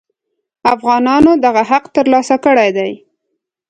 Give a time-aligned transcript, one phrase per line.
[0.73, 2.91] افغانانو دغه حق تر لاسه کړی دی.